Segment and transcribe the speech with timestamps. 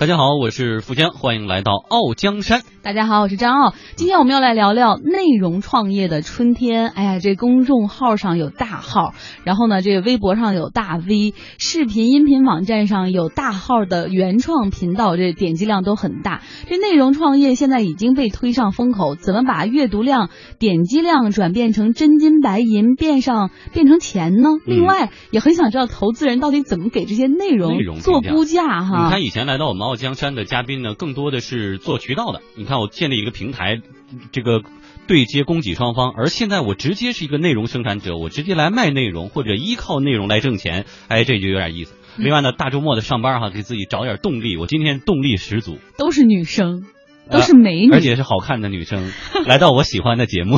[0.00, 2.62] 大家好，我是富江，欢迎来到傲江山。
[2.82, 3.74] 大家好，我是张傲。
[3.96, 6.86] 今天我们要来聊聊内容创业的春天。
[6.86, 16.42] 哎呀，这公众号上有大号，然后呢，这个微博上有大 V，视频音频网站上有大号的原创频道，这点击量都很大。
[16.68, 20.30] 这内容创业现在已经被推上风口，怎么把阅读量、
[20.60, 24.48] 点击量转变成真金白银，变上变成钱呢？
[24.64, 29.06] 另外，也很想知道投资人到底怎么给这些内容做估价哈。
[29.06, 32.40] 你看以前来到我们傲江山的嘉宾呢，更多的是做渠道的。
[32.54, 32.78] 你看。
[32.78, 33.80] 我建立一个平台，
[34.30, 34.62] 这个
[35.08, 41.94] 对接供给双方，而现在我直接是一个内容生产者，我直接来卖内容或者依靠内容来挣钱，哎，这就有点意思。
[42.16, 46.84] 另外呢，大周末的上班哈，给自己找点动力，我今天动力十足，都是女生，
[47.32, 49.10] 都是美女，而且是好看的女生，
[49.44, 50.56] 来到我喜欢的节目。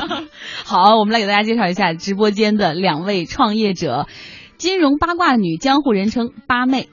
[0.66, 4.06] 好，我们来给大家介绍一下直播间的两位创业者，
[4.58, 6.90] 金融八卦女，江湖人称八妹。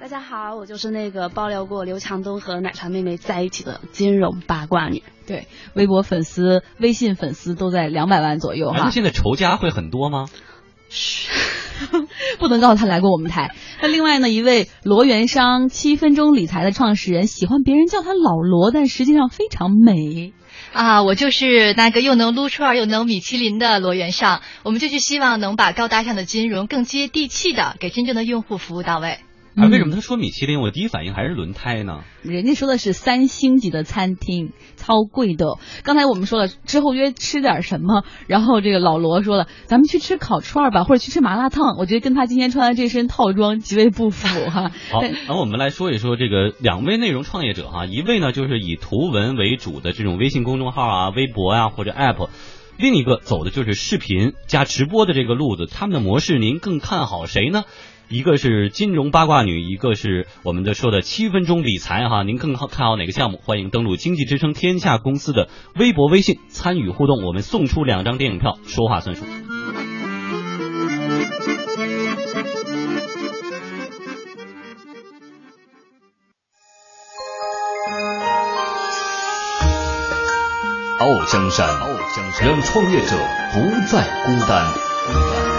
[0.00, 5.02] 大家好，我就是那个爆料过刘强东和奶茶妹妹在一起的金融八卦女。
[5.26, 8.88] 对，微博粉丝、微信粉丝都在两百万左右哈。
[8.90, 10.24] 现在仇家会很多吗？
[10.88, 11.28] 嘘，
[12.40, 13.54] 不能告诉他来过我们台。
[13.82, 20.32] 那另外呢，一位罗元商七分钟理财的创始人，喜欢别人叫他老罗，但实际上非常美
[20.72, 21.02] 啊。
[21.02, 24.40] 我就是那个又能撸串又能米其林的罗元商。
[24.62, 29.18] 我们就是希望能把高大上的金融更接地气的给真正的用户服务到位。
[29.56, 30.60] 啊，为什么他说米其林？
[30.60, 32.04] 我第一反应还是轮胎呢。
[32.22, 35.58] 人家说的是三星级的餐厅，超贵的。
[35.82, 41.76] 刚才我们说了，之后约吃点什么，然后这个老罗说了，咱们去吃烤串吧，或者去吃麻辣烫。
[41.78, 44.70] 我觉得跟他今天穿的这身套装极为不符哈。
[44.92, 52.28] 好，那我们来说一说这个两位内容创业者哈，一位呢就是以图文为主的这种微信公众号啊、微博啊或者 App，
[52.78, 55.66] 另一个走的就是视频加直播的这个路子。
[55.66, 57.64] 他们的模式您更看好谁呢？
[58.12, 63.38] 一个是金融八卦女，一个是我们的说的七分钟理财哈，您更好看好哪个项目？
[63.44, 69.24] 欢迎登录经济之声天下公司的微博、微信参与互动，我们送出两张电影票，说话算数。
[80.98, 81.64] 傲江山，
[82.42, 83.16] 让创业者
[83.52, 85.49] 不再孤单。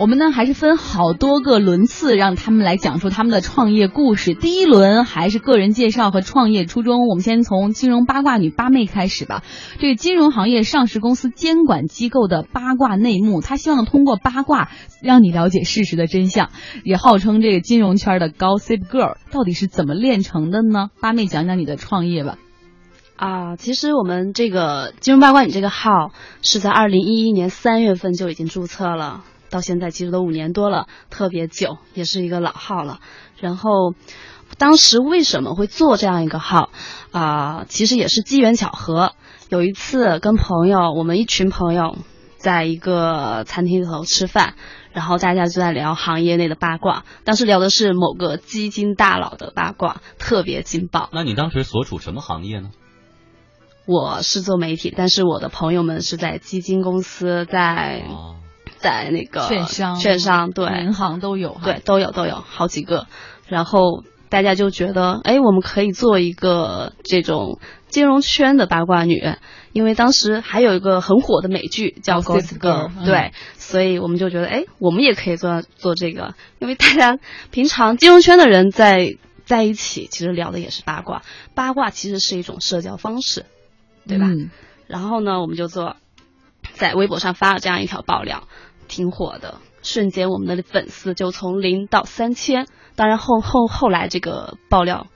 [0.00, 4.32] 我们呢还是分好多个轮次，让他们来讲述他们的创业故事。
[4.32, 7.08] 第一轮还是个人介绍和创业初衷。
[7.08, 9.42] 我们先从金融八卦女八妹开始吧。
[9.80, 14.68] 这个金融行业上市公司监管机构的八卦内幕，他希望通过八卦
[15.02, 16.50] 让你了解事实的真相，
[16.84, 20.90] 也号称这个金融圈的 Gossip Girl，到底是怎么炼成的呢？
[21.00, 22.38] 八妹讲讲你的创业吧。
[23.16, 29.24] 啊，其实我们这个金融八卦女这个号是在二零一一年三月份就已经注册了。
[29.50, 33.00] 到现在其实都五年多了，特别久，也是一个老号了。
[33.40, 33.94] 然后，
[34.58, 36.70] 当时为什么会做这样一个号
[37.12, 37.64] 啊？
[37.68, 39.12] 其实也是机缘巧合。
[39.48, 41.96] 有一次跟朋友，我们一群朋友
[42.36, 44.54] 在一个餐厅里头吃饭，
[44.92, 47.04] 然后大家就在聊行业内的八卦。
[47.24, 51.08] 当时聊的是某个基金大佬的八卦，特别劲爆。
[51.12, 52.70] 那你当时所处什么行业呢？
[53.86, 58.04] 我是做媒体，但是我的朋友们是在基金公司，在。
[58.78, 60.66] 在那个券商、券商对。
[60.82, 63.06] 银行都有，对都有都有好几个，
[63.46, 67.58] 然后大家就觉得，哎，我们可以做一个这种
[67.88, 69.34] 金融圈的八卦女，
[69.72, 77.18] 因为当时还有一个很火的美剧叫《Gossip Girl》，对，所以我们就觉得，哎，我们也可以做做这个，因为大家
[77.50, 81.22] 平常金融圈的人在在一起，其实聊的也是八卦，
[81.54, 83.46] 八卦其实是一种社交方式，
[84.06, 84.26] 对吧？
[84.86, 85.96] 然后呢，我们就做
[86.74, 88.44] 在微博上发了这样一条爆料。
[88.88, 92.66] 挺火的，瞬间我们的粉丝就从零到三千。
[92.96, 95.06] 当然后后后来这个爆料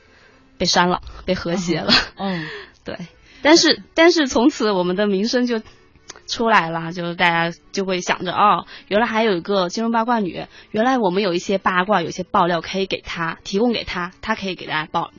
[0.57, 1.93] 被删了，被和谐了。
[2.17, 2.47] 嗯，
[2.85, 2.97] 对。
[3.43, 5.61] 但是但是从此我们的名声就
[6.29, 15.11] 出来了，就是大家就会想着哦，原来还有一个金融八卦女，原来我们有一些八卦、有些爆料可以给她提供给她，她可以给大家报。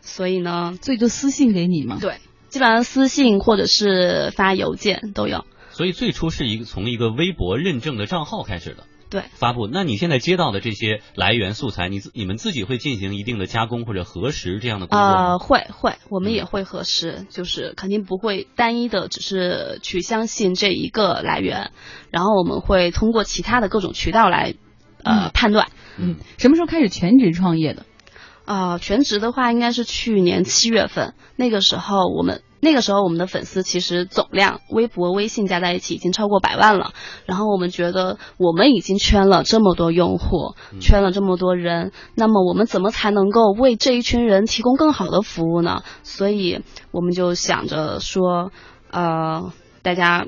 [0.00, 1.98] 所以呢，所以就私信给你嘛。
[2.00, 2.16] 对，
[2.48, 5.44] 基本上私信或者是发邮件都有。
[5.76, 9.68] 所以最初是一个从一个微博认证的账号开始的，对，发布。
[9.70, 15.32] 那你现在接到的这些来源素材，你你们自己会进行一定的加工或者核实这样的工作吗？
[15.32, 21.72] 呃，会会，我们也会核实，就是肯定不会单一的只是去相信这一个来源，
[22.10, 24.54] 然后我们会通过其他的各种渠道来
[25.04, 25.68] 呃判断。
[25.98, 27.84] 嗯，什么时候开始全职创业的？
[28.46, 36.92] 啊、全职的话应该是去年七月份，那个时候我们那个时候我们的粉丝其实总量，微博、微信加在一起已经超过百万了。
[37.26, 45.82] 然后我们觉得我们已经圈了这么多用户，圈了这么多人，那么我们怎么才能够为这一群人提供更好的服务呢？
[46.02, 46.62] 所以
[46.92, 48.52] 我们就想着说，
[48.90, 49.52] 呃，
[49.82, 50.26] 大家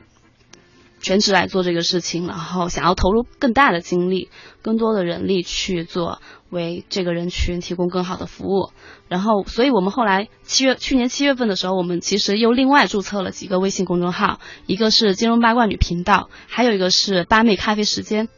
[1.08, 4.28] 全职来做这个事情，然后想要投入更大的精力、
[4.60, 6.20] 更多的人力去做，
[6.50, 8.72] 为这个人群提供更好的服务。
[9.08, 18.28] 然后，所以我们后来七月去年七月份的时候，我们其实又另外注册了几个微信公众号，一个是金融八卦女频道，还有一个是八妹咖啡时间。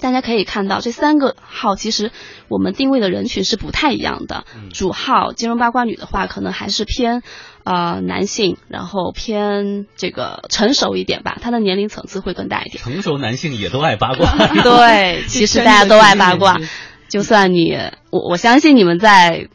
[0.00, 2.12] 大家可以看到，这三个号其实
[2.48, 4.44] 我们定位的人群是不太一样的。
[4.72, 7.22] 主号金融八卦女的话，可能还是偏
[7.64, 12.82] 呃男性，然后偏这个成熟一点吧，她的年龄层次会更大一点。
[12.82, 14.30] 成熟男性也都爱八卦。
[14.62, 16.58] 对， 其实大家都爱八卦，
[17.08, 17.78] 就算你
[18.10, 19.48] 我我相信你们在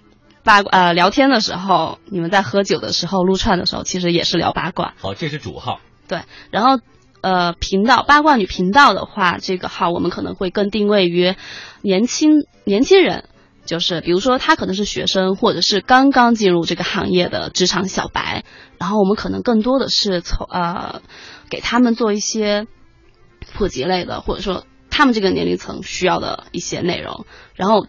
[0.43, 4.93] 八卦呃聊天的时候，你们在喝酒的时候撸串的时候，其实也是聊八卦。
[4.99, 5.79] 好，这是主号。
[6.07, 6.79] 对，然后
[7.21, 11.35] 呃频道八卦女频道的话，这个号我们可能会更定位于
[11.81, 13.25] 年轻年轻人。
[13.65, 18.43] 就是比如说他可能是学生，或者是刚刚进入这个行业的职场小白，
[18.79, 21.03] 然后我们可能更多的是从呃
[21.51, 22.65] 给他们做一些
[23.53, 27.27] 普及类的，或者说他们这个年龄层需要的一些内容。
[27.53, 27.85] 然后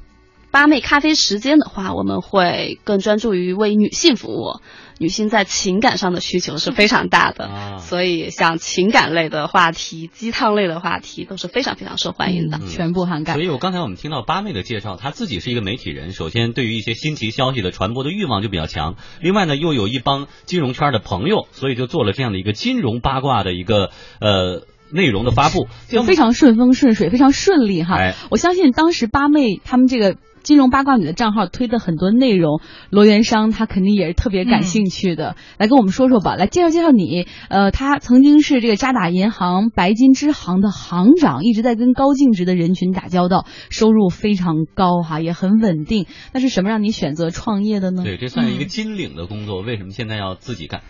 [0.51, 4.61] 八妹咖啡时间的话，我们会更专注于为女性服务。
[5.01, 12.59] 女性在情感上的需求是非常大的，啊所以像情感类的话题、鸡汤类的话题都是非常非常受欢迎的。
[12.59, 13.43] 嗯全部涵盖所。
[13.43, 27.97] 以我刚才我们听到八妹的介绍，她自己是一个媒体人，首先对于一些新奇消息的传播的欲望就比较强，另外呢又有一帮金融圈的朋友，所以就做了这样的一个金融八卦的一个呃内容的发布，就非常顺风顺水，非常顺利哈。
[27.97, 30.17] 哎我相信当时八妹他们这个。
[30.43, 32.61] 金融八卦女的账号推的很多内容，
[32.91, 37.27] 罗元商他肯定也是特别感兴趣的，来跟我们说说吧，来介绍介绍你。
[37.49, 46.07] 呃，他曾经是这个渣打银行白金支行的行长，一直在跟高净值的人群打交道，收入非常高哈，也很稳定。
[46.33, 48.03] 那是什么让你选择创业的呢？
[48.03, 50.83] 对，这算是一个金领的工作，为什么现在要自己干？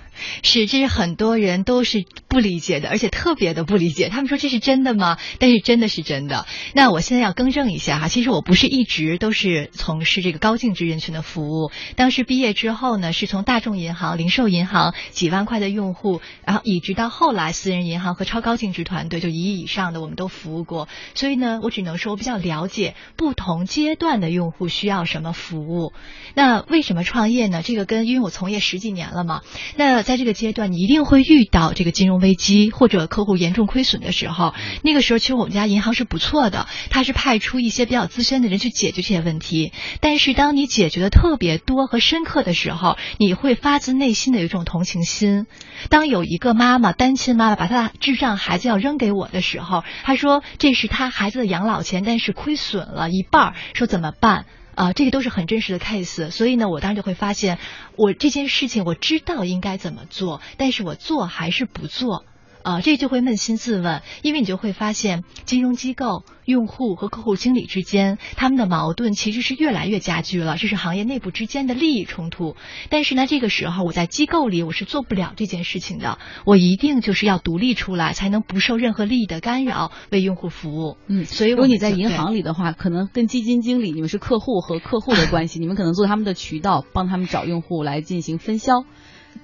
[0.42, 4.08] 是，这是很多人都是不理解的，而且特别的不理解。
[4.08, 5.16] 他们说这是真的吗？
[5.38, 6.46] 但是真的是真的。
[6.74, 11.70] 那我现在要更正一下哈，其实我不是一直都是是从事这个高净值人群的服务。
[11.96, 20.88] 当时毕业之后呢，是从大众银行、零售银行几万块的用户，然后一直到后来私人银行和超高净值团队，就一亿以上的我们都服务过。
[21.14, 25.94] 所以呢，我只能说我比较了解不同阶段的用户需要什么服务。
[26.34, 27.62] 那为什么创业呢？
[27.62, 29.40] 这个跟因为我从业十几年了嘛。
[29.76, 34.52] 那在这个阶段，你一定会遇到这个金融危机或者客户严重亏损的时候。
[34.82, 39.29] 那个时候，其实我们家银行是不错的，它是派出一些比较资深的人去解决这些问题。
[39.30, 45.46] 问题但是，当你解决的特别多和深刻的时候，你会发自内心的有一种同情心。
[45.88, 54.46] 当有一个妈妈，单亲妈妈把她的智障孩子要扔给我的时候，她说这是她孩子的养老钱，但是亏损了一半，说怎么办？
[54.74, 57.58] 啊、这个都是很真实的 case，所以呢，我当时就会发现，
[57.96, 62.24] 我这件事情我知道应该怎么做，但是我做还是不做。
[62.62, 72.56] 啊，这就会扪心自问，因为你就会发现，金融机构、用户和客户经理之间，他们的矛盾其实是越来越加剧了，这是行业内部之间的利益冲突。
[72.88, 80.96] 但是呢，这个时候我在机构里我是做不了这件事情的，我一定就是要独立出来，才能不受任何利益的干扰，为用户服务。
[81.06, 88.84] 嗯，所以如果你在银行里的话，可能跟基金经理你们是客户和客户的关系，你们可能做他们的渠道，帮他们找用户来进行分销。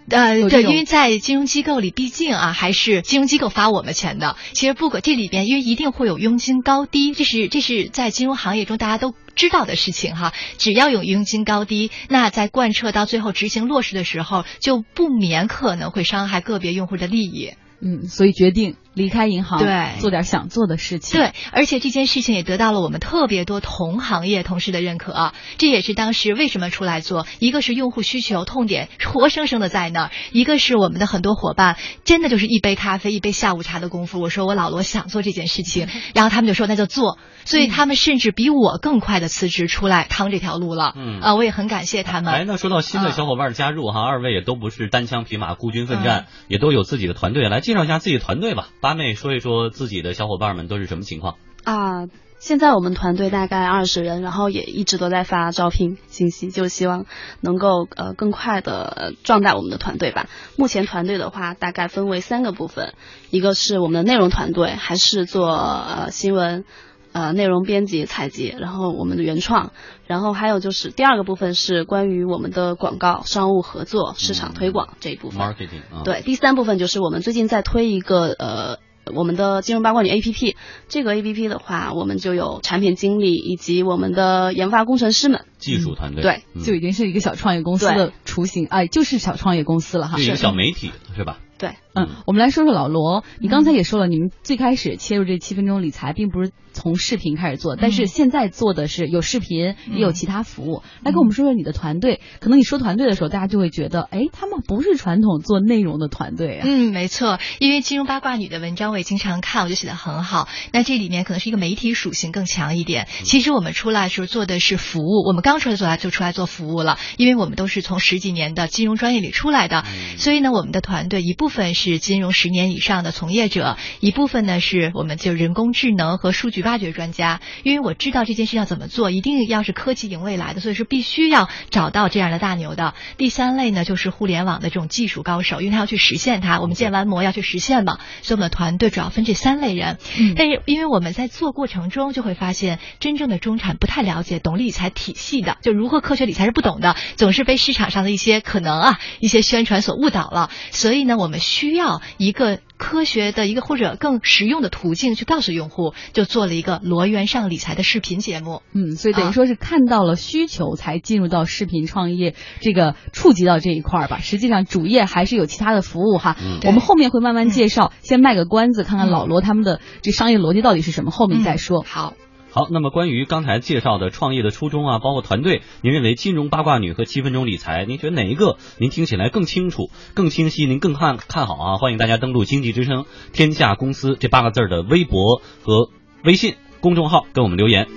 [0.09, 4.37] 呃，对，因为在金融机构里，毕竟啊，还是金融机构发我们钱的。
[4.53, 10.33] 其实不管这里边，因为一定会有佣金高低，这是这是在金融行业中大家都知道的事情哈。
[10.59, 17.55] 只要有佣金高低，那在贯彻到最后执行落实的时候，就不免可能会伤害个别用户的利益。
[17.81, 21.21] 嗯，所以决定离开银行，对做点想做的事情。
[21.21, 27.26] 对，而且这件事情也得到了我们特别多同行业同事的认可、啊，这也是当时为什么出来做。
[27.38, 34.21] 一个是用户需求痛点活生生的在那儿，一个是我们的很多伙伴真的就是一杯咖啡、一杯下午茶的功夫。
[34.21, 40.95] 我说我老罗想做这件事情， 然后他们就说那就做，所以他们甚至比我更快的辞职出来趟这条路了。
[40.97, 42.33] 嗯啊，我也很感谢他们。
[42.33, 47.47] 哎，那说到新的啊小伙伴加入哈，二位也都不是单枪匹马孤军奋战，嗯也都有自己的团队。
[47.49, 51.35] 来介绍一下自己的团队吧，八妹说一说自己的小伙伴们都是什么情况。
[51.64, 52.07] 啊，
[52.38, 57.05] 现在我们团队大概二十人，然后也一直都在发招聘信息，就希望
[57.40, 60.28] 能够呃更快的壮大我们的团队吧。
[60.55, 62.95] 目前团队的话，大概分为三个部分，
[63.31, 66.64] 一个是我们的内容团队，还是做呃新闻。
[67.12, 69.73] 呃内容编辑、采集，然后我们的原创，
[70.07, 75.41] 然后还有就是第二个部分是关于我们的广告、商务合作、市场推广这一部分。
[75.41, 78.79] marketing 啊，对，第三部分就是我们最近在推一个呃。
[79.15, 80.57] 我们的金融八卦女 APP，
[80.89, 85.45] 这个 APP 的话，我们就有产品经理以及我们的研发工程师们。
[85.59, 90.17] 技术团队对，嗯就已经是一个小创业公司的雏形，哎，就是小创业公司了哈。
[90.17, 91.39] 是一个小媒体是吧？
[91.57, 100.83] 对，嗯，我们来说说老罗，你刚才也说了，你们最开始切入这七分钟理财，并不是从视频开始做，但是现在做的是有视频，也有其他服务。
[101.03, 102.21] 来跟我们说说你的团队。
[102.38, 106.67] 可能你说团队的时候，大家就会觉得，哎，他们不是传统做内容的团队啊。
[106.69, 110.49] 嗯，没错，因为金融八卦女的文章我也经常看，我就写的很好。
[110.73, 113.09] 那这里面可能是一个媒体属性更强一点。
[113.25, 119.85] 其实我们出来的时候做的是服务，我们刚出来做来就出来做服务了，因为我们都是从十几年的金融专业里出来的，
[120.19, 127.40] 所以呢，我们的团队一部分是金融十年以上的从业者，一部分呢是我们就人工智能和数据挖掘专家。
[127.62, 132.95] 因为我知道这件事要怎么做，一定要是科技赢未来的，所以说必须要找到这样的大牛的。
[133.16, 139.99] 第三类呢就是互联网的这种技术高手，因为他要去实现它，我们建完模要去实现嘛，所以我们的团队主要分这三类人。
[140.19, 150.50] 嗯但是因为我们在做过程中就会发现，真正的中产不太了解懂理财体系的，就如何科学理财是不懂的，总是被市场上的一些可能啊一些宣传所误导了。
[150.71, 158.62] 所以呢，我们需要一个科学的一个或者更实用的途径去告诉用户，就做了一个罗源上理财的视频节目。
[158.73, 164.18] 嗯，所以等于说是看到了需求才进入到视频创业这个触及到这一块儿吧。
[164.18, 166.37] 实际上主业还是有其他的服务哈。
[166.42, 171.85] 嗯我们后面会慢慢介绍，先卖个关子，看看老罗他们的这商业逻辑到底是什么，后面再说。
[171.87, 172.14] 好。
[172.57, 181.77] 好，那么关于刚才介绍的创业的初衷啊，包括团队，您认为金融八卦女和七分钟理财，您觉得哪一个您听起来更清楚、更清晰，您更看看好啊？
[181.77, 185.91] 欢迎大家登录“经济之声天下公司”这八个字的微博和
[186.25, 187.89] 微信公众号，跟我们留言。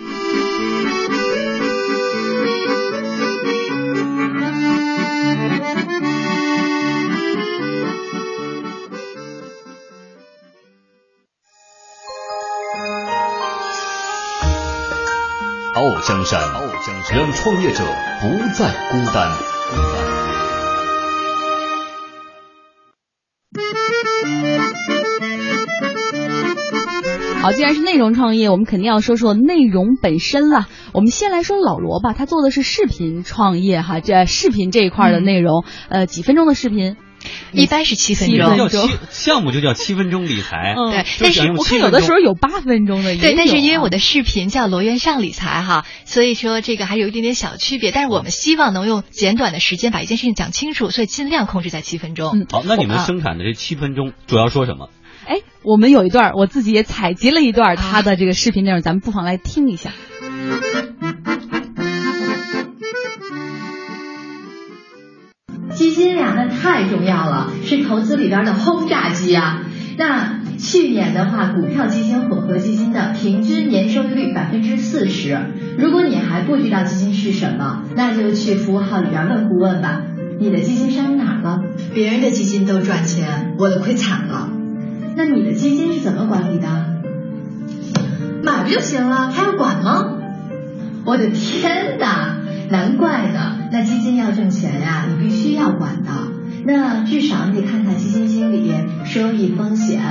[16.10, 16.42] 江山，
[17.14, 17.84] 让创业者
[18.20, 19.30] 不再孤单。
[27.44, 30.66] 好，既然是内容创业，我们肯定要说说内容本身了。
[30.94, 36.98] 我们先来说老罗吧，他做的是视频创业哈，这视频这一块的内容，呃，几分钟的视频。
[37.52, 47.92] 一般是七分钟，叫七项目就叫七分钟理财，嗯对但是我看7分钟有的时候有八分钟的，也对，但是因为我的视频叫罗源上理财哈，所以说这个还有一点点小区别。
[47.92, 52.32] 但是我们希望能用简短的时间把一件事情讲清楚，所以尽量控制在七分钟。
[52.34, 54.90] 嗯好，那你们啊生产的这七分钟主要说什么？
[55.26, 59.92] 哎，我们有一段，我自己也采集了一段他的这个视频内容，咱们不妨来听一下。
[65.80, 69.62] 基金呀，那太重要了，是投资里边的轰炸机啊。
[69.98, 75.40] 那去年的话，股票基金、混合基金的平均年收益率百分之四十。
[75.78, 80.02] 如果你还不知道基金是什么，那就去服务号里边问顾问吧。
[80.38, 81.64] 你的基金上哪了？
[81.94, 84.50] 别人的基金都赚钱，我的亏惨了。
[85.16, 86.68] 那你的基金是怎么管理的？
[88.44, 90.18] 买不就行了，还要管吗？
[91.06, 92.39] 我的天哪！
[92.70, 96.12] 难怪呢，那基金要挣钱呀，你必须要管的。
[96.66, 98.72] 那至少你得看看基金经理
[99.06, 100.02] 收益、风险、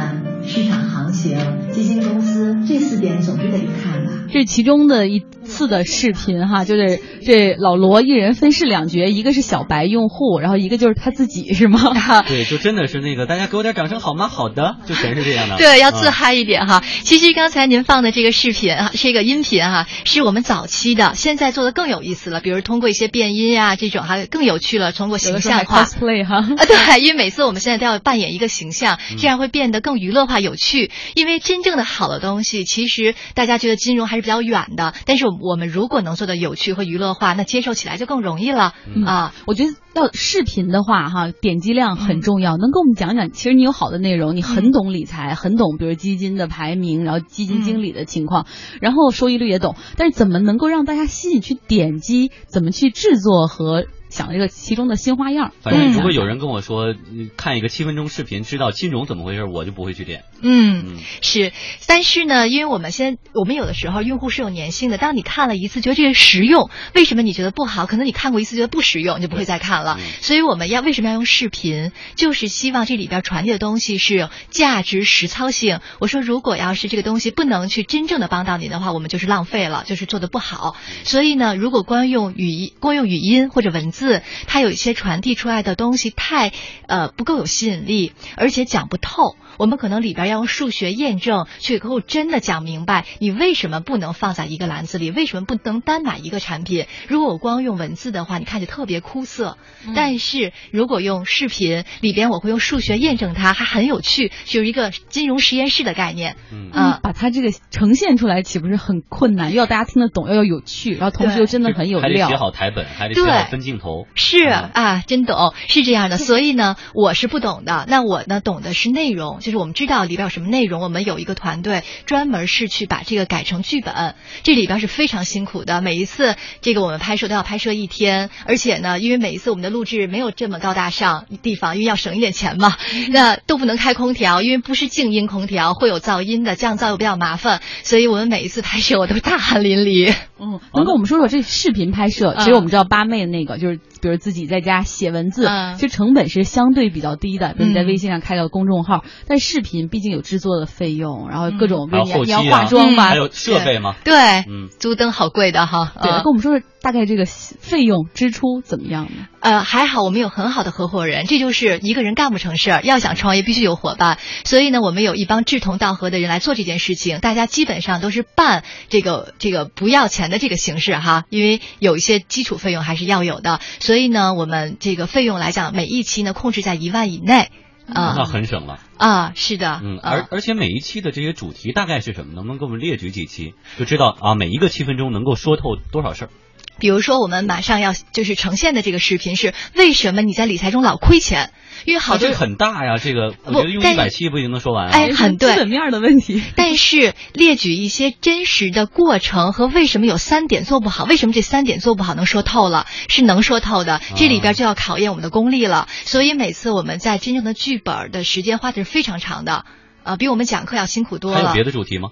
[0.44, 1.36] 市场行情、
[1.78, 4.12] 基金公司这四点总是得看吧。
[4.30, 11.80] 这是其中的一次的视频哈，就是这老罗一人分饰两角，一个是小白用户，然后一个就是他自己，是吗？
[12.28, 14.28] 对，就真的是那个，大家给我点掌声好吗？
[14.28, 15.56] 好的， 就全是这样的。
[15.56, 16.82] 对，要自啊嗨一点哈。
[17.02, 22.40] 其实刚才您放的这个视频啊，这个音频哈，是我们早期的，现在做的更有意思了。
[22.40, 24.92] 比如通过一些变音啊、这种，还更有趣了。
[24.92, 25.84] 通过形象化。
[25.84, 26.36] cosplay 哈。
[26.36, 30.90] 啊， 对，因为每次我们现在都要扮演一个形象，嗯这样会变得更娱乐化、有趣。
[31.14, 39.34] 因为真正的好的东西，其实大家觉得金融还是比较远的，但是我们如果能做的有趣和娱乐化，那接受起来就更容易了、嗯啊。
[39.46, 42.56] 我觉得要视频的话，哈，点击量很重要。
[42.56, 48.46] 能跟我们讲讲，其实你有好的内容，你很懂理财，很懂，比如基金的排名，然后基金经理的情况，
[48.80, 52.30] 然后收益率也懂，但是怎么能够让大家吸引去点击？
[52.46, 53.86] 怎么去制作和
[54.18, 55.52] 想这个其中的新花样。
[55.62, 56.92] 反正如果有人跟我说
[57.36, 60.24] 看一个七分钟视频知道金融怎么回事，我就不会去点。
[60.42, 61.52] 嗯，是。
[61.86, 67.86] 但是呢，因为我们先我们有的时候用户是有粘性的，当你看了一次觉得这个实用，为什么你觉得不好？
[67.86, 70.00] 可能你看过一次觉得不实用，你就不会再看了。
[70.20, 71.92] 所以我们要为什么要用视频？
[72.16, 75.78] 就是希望这里边传递的东西是有价值实操性。
[76.00, 80.74] 我说，如果要是这个东西不能去真正的帮到你的话，我们就是浪费了，就是做的不好。
[81.04, 84.07] 所以呢，如果光用语音、光用语音或者文字，
[84.46, 86.52] 它有一些传递出来的东西太
[86.86, 89.36] 呃不够有吸引力，而且讲不透。
[89.58, 96.86] 我们可能里边要用数学验证，去给客户真的讲明白，你为什么不能放在一个篮子里，为什么不能单买一个产品？
[97.08, 99.58] 如果我光用文字的话，你看着特别枯涩。
[99.94, 106.36] 但是如果用视频，里边我会用数学验证它，还很有趣，就是一个金融实验室的概念。
[106.52, 109.52] 嗯，把它这个呈现出来，岂不是很困难？
[109.52, 112.26] 要大家听得懂，要要有趣，然后同时又真的很有料。
[112.26, 114.06] 还得写好台本，还得写好分镜头。
[114.14, 116.16] 是啊，真懂，是这样的。
[116.16, 117.86] 所以呢，我是不懂的。
[117.88, 119.40] 那我呢，懂的是内容。
[119.48, 125.80] 就是我们知道里边有什么内容，我们有一个团队专门是去把这个改成剧本，这里边是非常辛苦的。
[125.80, 132.76] 每一次这个我们拍摄都要拍摄一天，而且呢，因为每一次我们的录制没有这么高大上地方，因为要省一点钱嘛，
[133.10, 140.14] 那都不能开空调，因为不是静音空调，会有噪音的，降噪又比较麻烦，所以我们每一次拍摄我都大汗淋漓。
[140.40, 142.34] 嗯，能跟我们说说这视频拍摄？
[142.38, 153.94] 其实我们知道八妹的那个就是，比如自己在家写文字，其实成本是相对比较低的，比如你在微信上开个公众号，但视频毕竟有制作的费用，然后各种还有你要化妆吧，还有设备吗？
[154.04, 154.14] 对，
[154.48, 155.92] 嗯，租灯好贵的哈。
[156.02, 159.26] 对，跟我们说说大概这个费用支出怎么样呢？
[159.40, 164.18] 呃，还好我们有很好的合伙人，这就是一个人干不成事儿，要想创业必须有伙伴。
[164.44, 173.60] 所以呢，我们有一帮志同道合的人来做这件事情，大家基本上都是办这个这个不要钱的这个形式哈，因为有一些基础费用还是要有的。
[173.80, 177.50] 所以呢，我们这个费用来讲，每一期呢控制在一万以内。
[177.92, 179.32] 啊，那很省了啊！
[179.34, 182.34] 是的，嗯，而而且每一期的这些主题大概是什么？
[182.34, 186.30] 能不能给我们列举几期，就知道啊，每一个七分钟能够说透多少事儿？
[186.78, 191.52] 比如说，我们马上要就是呈现的这个视频是为什么你在理财中老亏钱？
[191.84, 194.90] 因为好多很大呀，这个我觉得用一百期不一定能说完。
[194.90, 196.42] 哎，很对，基本面的问题。
[196.56, 204.00] 但是列举一些真实的过程和为什么有三点做不好，为什么这三点做不好能说透了，是能说透的。
[204.16, 205.88] 这里边就要考验我们的功力了。
[206.04, 209.64] 所以每次我们在真正的剧本的时间花的是非常长的，
[210.02, 211.38] 啊，比我们讲课要辛苦多了。
[211.38, 212.10] 还有别的主题吗？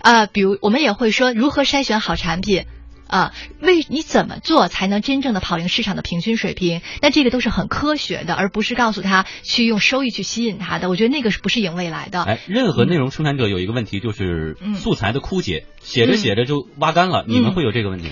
[0.00, 2.64] 啊，比如我们也会说如何筛选好产品。
[3.14, 6.82] 啊，为你怎么做才能真正的跑赢市场的平均水平？
[7.00, 10.88] 那这个都是很科学的，而不是告诉他去用收益去吸引他的。
[10.88, 12.24] 我觉得那个是不是赢未来的？
[12.24, 17.24] 哎，任何内容生产者有一个问题就是素材的枯竭，写着写着就挖干了。
[17.28, 18.08] 你们会有这个问题？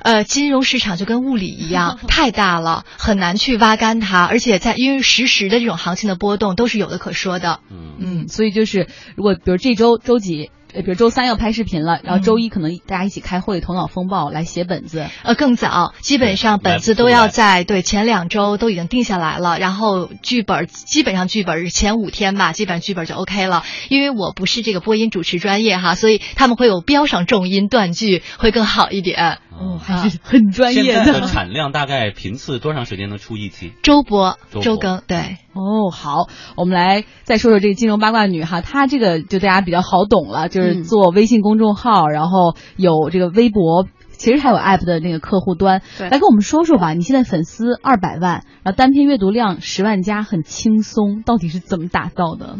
[0.00, 4.26] 呃，金融市场就跟物理一样， 太大了，很难去挖干它。
[4.26, 7.60] 而且在因为实时的这种行情的波动都是有的可说的。
[7.70, 10.50] 嗯嗯，所以就是如果比如这周周几。
[10.74, 15.06] 呃，比如周三要拍视频了，然后周一可能大家一起开会，头脑风暴来写本子。
[15.22, 23.62] 呃，更早，基本上本子都要在对前两周都已经定下来了，然后剧本基本上剧本前五天吧，基本上剧本就 OK 了。
[23.88, 29.38] 因为我不是这个播音主持专业哈，所以他们会有标上重音断句，会更好一点。
[29.50, 31.20] 哦，还是很专业的。
[31.28, 33.72] 产量大概频次多长时间能出一期？
[33.82, 35.36] 周播，周更，对。
[35.54, 45.82] 哦，好，我们来再说说这个金融八卦女哈，她这个就大家比较好懂了，就是做微信公众号，然后有这个微博，其实还有 app 的那个客户端。
[45.98, 52.56] 来跟我们说说吧，你现在粉丝二百万，然后单篇阅读量十万加，很轻松，到底是怎么打造的？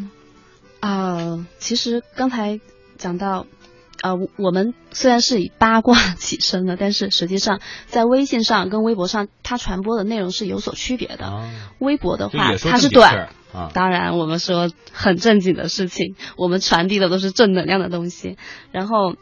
[0.80, 2.60] 啊，其实刚才
[2.98, 3.46] 讲到。
[4.00, 11.26] 呃，我们虽然是以八卦 起身的，但是实际上在微信上跟微博上，它传播的内容是有所区别的。
[11.78, 13.28] 微博的话，它是短，
[13.74, 18.36] 当然我们说很正经的事情，我们传递的都是正能量的东西。
[18.72, 19.14] 然后，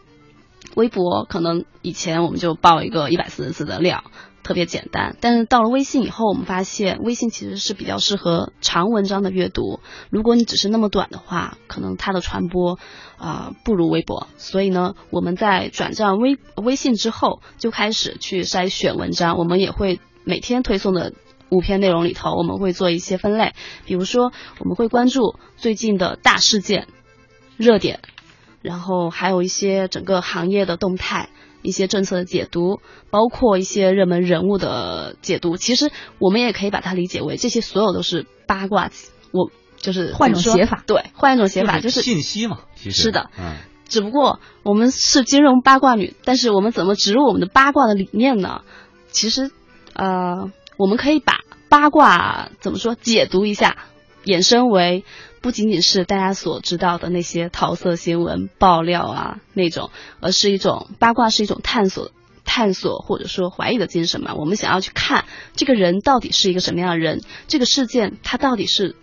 [0.76, 4.04] 微博可能以前我们就报一个一百四十字的料。
[4.50, 9.78] 特别简单，但是到了微信以后，我们发现微信其实是比较适合长文章的阅读。
[10.10, 12.76] 如果你只是那么短的话，可能它的传播
[13.16, 14.26] 啊不如微博。
[14.38, 19.38] 所以呢，我们在转战微微信之后，就开始去筛选文章。
[19.38, 21.12] 我们也会每天推送的
[21.48, 23.54] 五篇内容里头，我们会做一些分类，
[23.86, 26.88] 比如说我们会关注最近的大事件、
[27.56, 28.00] 热点，
[28.62, 31.28] 然后还有一些整个行业的动态。
[31.62, 38.90] 一些政策的解读，包括一些热门人物的解读，其实我们也可以把它理解为这些所有都是八卦。
[39.33, 42.61] 我就是换一种写法，对，换一种写法就是信息嘛。
[42.77, 43.57] 其实是的，嗯，
[43.88, 48.62] 只不过我们是金融八卦女，但是我们怎么植入我们的八卦的理念呢？
[49.11, 49.51] 其实，
[49.94, 53.77] 呃，我们可以把八卦怎么说解读一下，
[54.25, 55.05] 衍生为
[55.40, 62.11] 不仅仅是大家所知道的那些桃色新闻爆料啊那种，而是一种八卦是一种探索。
[62.42, 65.24] 探索或者说怀疑的精神嘛，我们想要去看
[65.55, 68.96] 这个人到底是一个什么样的人，这个事件他到底是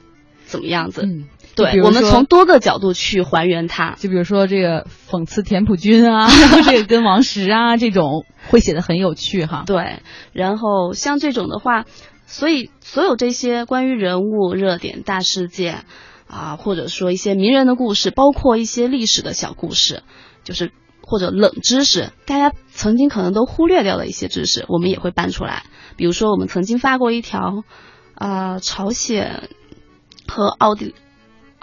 [0.45, 1.03] 怎么样子？
[1.03, 3.91] 嗯，对，我们从多个角度去还原它。
[3.99, 6.27] 就比如说这个讽刺田朴珺啊，
[6.65, 9.63] 这个跟王石啊这种会写的很有趣哈。
[9.65, 10.01] 对，
[10.33, 11.85] 然后像这种的话，
[12.25, 15.85] 所以所有这些关于人物热点大事件
[16.27, 20.03] 啊，或者说一些名人的故事，包括一些历史的小故事，
[20.43, 20.71] 就是。
[21.09, 25.63] 或者冷知识，大家曾经可能都忽略掉的一些知识，我们也会搬出来。
[25.95, 27.63] 比如说，我们曾经发过一条，
[28.13, 29.47] 啊，朝鲜
[30.27, 30.95] 和奥地。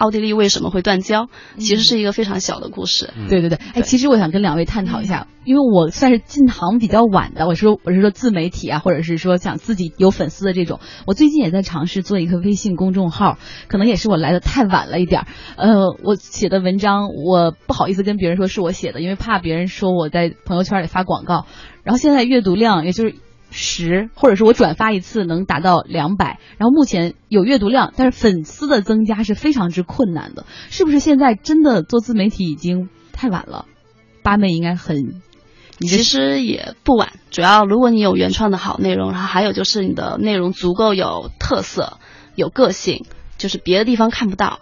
[0.05, 1.27] 奥地利为什么会断交？
[1.57, 3.11] 其实是一个非常小的故事。
[3.27, 10.79] 对对对，哎，其实我想跟两位探讨一下，因为我算是进行比较晚的，我说我是说自媒体啊，或者是说想自己有粉丝的这种。
[11.07, 15.27] 我最近也在尝试做一个微信公众号， 可能也是我来的太晚了一点儿。
[15.57, 21.45] 呃，我写的文章我不好意思跟别人说是我写的，因为怕别人说我在朋友圈里发广告。
[21.83, 23.15] 然后现在阅读量也就是。
[23.57, 30.99] 十，或者是我转发一次能达到两百，然后目前有阅读量，但是粉丝的增加是非常之困难的，是不是？
[30.99, 33.65] 现在真的做自媒体已经太晚了，
[34.23, 35.21] 八妹应该很，
[35.79, 41.97] 其实也不晚，主要如果你有原创的好内容，然后还有就是你的内容足够有特色、
[42.35, 43.05] 有个性，
[43.37, 44.59] 就是别的地方看不到。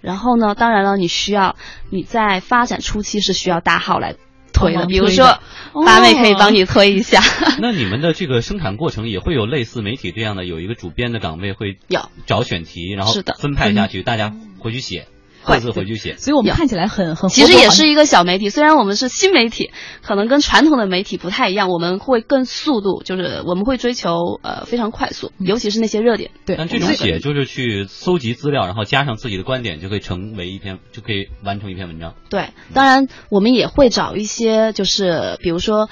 [0.00, 1.56] 然后呢，当然了，你需要
[1.90, 4.16] 你在发展初期是需要大号来。
[4.60, 5.40] 推的，比如说
[5.84, 7.20] 八妹可以帮你推一下。
[7.60, 12.00] 那你们的这个生产过程也会有类似媒体这样的，有一个主编的岗位会有。
[12.26, 15.06] 找选题，然后分派下去，大家回去写。
[15.44, 17.30] 各自回去写，所以我们看起来很很。
[17.30, 19.70] 其实也是一个小媒体，虽然我们是新媒体，
[20.02, 26.30] 可能跟传统的媒体不太一样，我们会更速度，就是我们会追求呃非常快速，尤其是那些热点。
[26.44, 32.14] 对，但这种写就是去搜集资料，然后加上自己的观点，就可以成为一篇，就可以完成一篇文章。
[32.28, 35.88] 对，当然我们也会找一些，就是比如说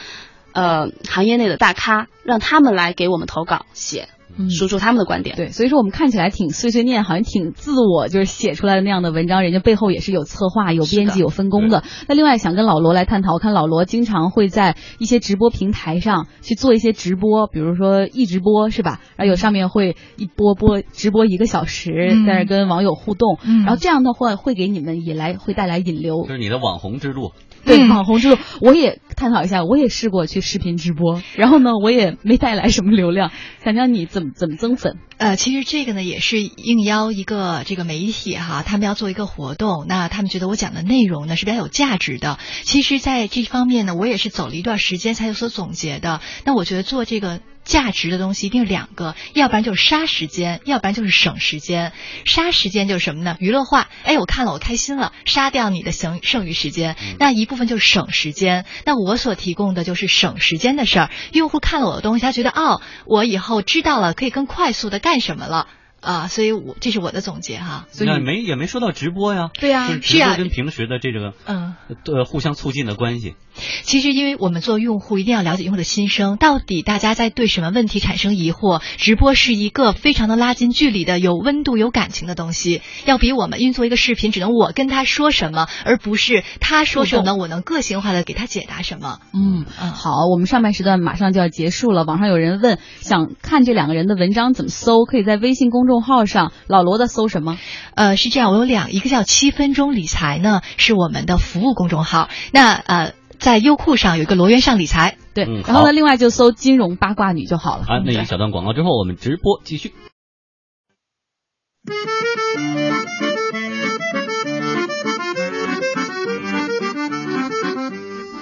[0.52, 4.08] 呃行业内的大咖，让他们来给我们投稿写。
[4.50, 11.82] 输出他们的观点，对，所以说我们看起来挺碎碎念，好像挺自我，就是写出来的那样的文章，人家背后也是有策划、有编辑、有分工的。
[12.06, 19.00] 那另外想跟老罗来探讨，我看老罗经常会在一些直播平台上去做一些直播，比如说一直播是吧？
[19.16, 21.90] 然后有上面会一播播直播一个小时，
[22.26, 27.32] 在那跟网友互动，然后这样的话会给你们也来会带来引流，就是你的网红之路。
[27.68, 33.30] 对网红之路，我也探讨一下，我也试过去视频直播，然后呢，我也没带来什么流量。
[33.64, 34.96] 想想你怎么怎么增粉？
[35.18, 42.38] 呃，其实这个呢，也是应邀一个这个媒体哈，他们要做一个活动，那他们觉得我讲的内容呢是比较有价值的。
[42.62, 46.20] 其实，在这方面呢，我也是走了一段时间才有所总结的。
[46.44, 47.40] 那我觉得做这个。
[47.68, 51.92] 价值的东西一定两个，要不然就是杀时间，要不然就是省时间。
[52.24, 53.36] 杀时间就是什么呢？
[53.40, 53.88] 娱乐化。
[54.04, 56.96] 哎，我看了我开心了，杀掉你的剩剩余时间。
[57.18, 58.64] 那一部分就是省时间。
[58.86, 61.10] 那我所提供的就是省时间的事儿。
[61.32, 65.68] 用户看了我的东西，他觉得哦，我以后知道了可以更快速的干什么了。
[66.00, 67.86] 啊，所以我这是我的总结哈。
[67.90, 69.50] 所以没也没说到直播呀。
[69.52, 71.74] 对呀，是啊，跟平时的这个嗯
[72.06, 73.34] 呃互相促进的关系。
[73.84, 78.82] 其实，因为我们做用户一定要了解用户的心声，到底大家在对什么问题产生疑惑。
[78.96, 89.18] 直播是一个非常的拉近距离的、有温度、有感情的东西，要比我们运作一个视频，只能我跟他说什么，而不是他说什么，我能个性化的给他解答什么。
[89.34, 92.04] 嗯嗯，好，我们上半时段马上就要结束了。
[92.04, 95.04] 网上有人问，想看这两个人的文章怎么搜？
[95.04, 97.58] 可以在微信公众号上，老罗的搜什么？
[97.94, 102.28] 呃，是这样，我有两，一个叫七分钟理财呢，是我们的服务公众号。
[102.52, 107.84] 那呃，在优酷上有一个罗源上理财，对，然后呢，另外就搜金融八卦女就好了。
[107.86, 109.92] 啊，那一小段广告之后，我们直播继续。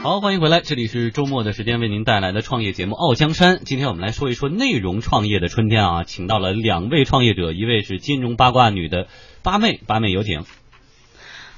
[0.03, 3.57] 好，欢迎回来，这里是周末的时间为您带来的创业节目《傲江山》。
[3.65, 9.09] 今天我们来说一说内容创业的春天啊，请到了两位创业者，一位是金融八卦女的
[9.43, 10.45] 八妹，八妹有请。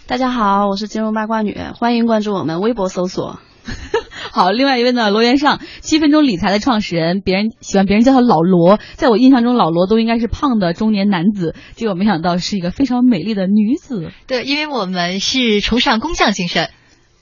[0.08, 3.40] 大家好，我是金融八卦女，欢迎关注我们微博搜索。
[4.32, 14.10] 好，另外一位呢，罗元尚，七分钟理财的创始人，别人喜欢别人叫他老罗，在我印象中，老罗都应该是胖的中年男子，结果没想到是一个非常美丽的女子。
[14.26, 16.70] 对，因为我们是崇尚工匠精神。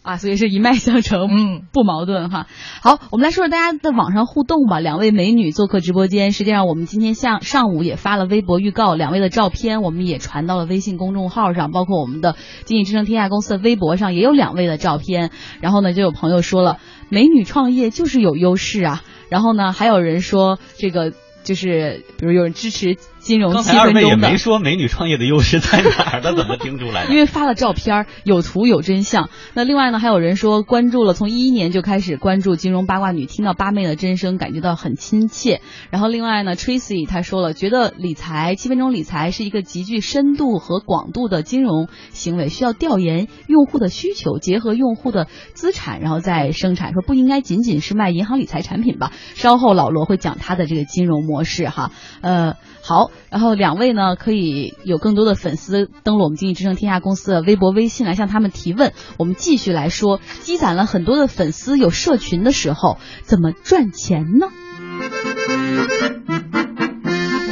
[0.06, 2.46] 啊，所以是一脉相承，嗯，不矛盾哈。
[2.80, 4.78] 好，我们来说说大家在网上互动吧。
[4.78, 15.32] 两位美女做客直播间，实际上我们今天下上午也发了微博预告，两位的照片我们也传到了微信公众号上，包括我们的经济之声天下公司的微博上也有两位的照片。
[15.60, 19.02] 然后呢，就有朋友说了，美女创业就是有优势啊。
[19.28, 21.12] 然后呢，还有人说这个。
[21.46, 24.36] 就是比如有人支持金融刚才二位也没。
[24.36, 27.10] 说美女创业的优势在哪儿，他怎么听出来的？
[27.12, 29.30] 因为发了照片儿，有图有真相。
[29.54, 35.60] 那另外呢，还有人说关注了，从一一年就开始关注金融八卦女，听到八妹的真声，感觉到很亲切。
[35.90, 46.92] 然后另外呢，Tracy 她说了，觉得理财七分钟理财是一个极具深度和广度的金融行为，需要调研用户的需求，结合用户的资产，然后再生产。
[46.92, 49.10] 说不应该仅仅是卖银行理财产品吧？
[49.34, 51.90] 稍后老罗会讲他的这个金融模式哈。
[52.20, 52.54] 呃，
[52.86, 58.92] 好，然后两位呢可以有更多的粉丝登录我们经济之声天下公司的微博、微信来向他们提问。
[59.18, 64.46] 我们继续来说，积攒了很多的粉丝，有社群的时候怎么赚钱呢？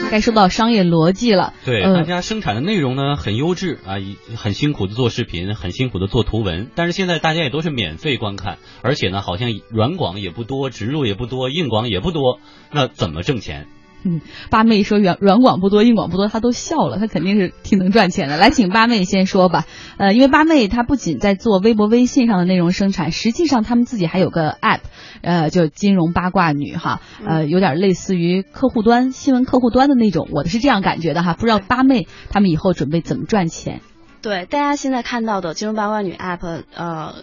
[0.09, 3.97] 该说到商业逻辑了，对，呃大家生产的内容呢很优质啊，
[4.37, 12.39] 很辛苦的做视频，很辛苦的做图文，但是现在大家也都是免费观看，而且呢好像软广也不多，植入也不多，硬广也不多，
[12.71, 13.67] 那怎么挣钱？
[14.05, 18.37] 嗯， 八妹说软软广不多，硬广不多，她都笑了，她肯定是挺能赚钱的。
[18.37, 19.65] 来，请八妹先说吧。
[19.97, 24.81] 呃，因为八妹她不仅在做微博、微信上的内容生产，实际上他们自己还有个 app，
[25.23, 31.35] 呃，就金融八卦女哈，呃，有点类似于客户端新闻客户端的那种，我的是这样感觉的哈。
[31.35, 33.81] 不知道八妹他们以后准备怎么赚钱？
[34.21, 37.15] 对，大家现在看到的金融八卦女 App，呃，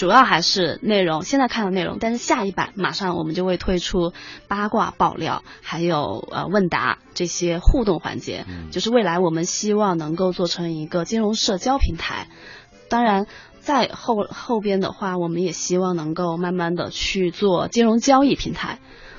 [0.00, 4.14] 主要还是内容，现在看的内容，但是下一版马上我们就会推出
[4.48, 12.28] 八卦爆料，还有呃问答这些互动环节，嗯就是未来我们希望能够做成一个金融社交平台。
[12.88, 13.26] 当然，
[13.58, 18.78] 在后后边的话，我们也希望能够慢慢的去做金融交易平台。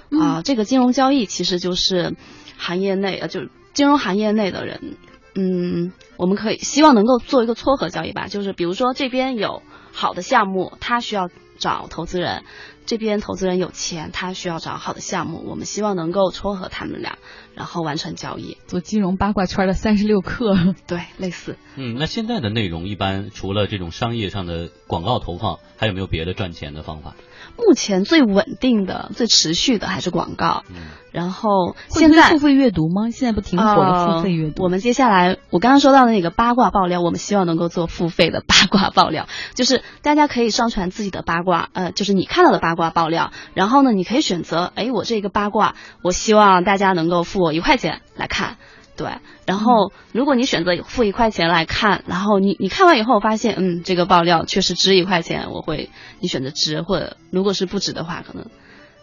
[0.10, 2.16] 啊、这个金融交易其实就是
[2.58, 4.98] 行业内呃，就是金融行业内的人，
[5.36, 12.44] 嗯，我们可以希望能够做一个撮合交易吧，就是比如说这边有好的项目，他需要找投资人，
[12.86, 17.18] 这边投资人有钱，他需要找好的项目，我们希望能够撮合他们俩，
[17.54, 18.58] 然后完成交易。
[18.68, 21.58] 做金融八卦圈的三十六氪，对，类似。
[21.76, 27.16] 嗯，那现在的内容一般除了这种商业上的广告投放，还有没有别的赚钱的方法？
[27.58, 30.76] 目前最稳定的、最持续的还是广告，嗯
[31.12, 33.10] 然后现在付费阅读吗？
[33.12, 34.62] 现在不挺火的付费阅读？
[34.62, 48.56] 呃我们接下来，我刚刚说到的那个八卦爆料，我们希望能够做付费的八卦爆料， 就是大家可以上传自己的八卦，呃，就是你看到的八卦爆料，然后呢，你可以选择，哎，我这个八卦，我希望大家能够付我一块钱来看。
[48.98, 49.10] 对，
[49.46, 58.48] 然后如果你选择付一块钱来看，然后你你看完以后发现，嗯，这个爆料确实值一块钱，我会你选择值，或者如果是不值的话，可能